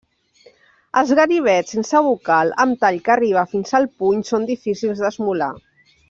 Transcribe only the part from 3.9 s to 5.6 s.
puny són difícils d'esmolar.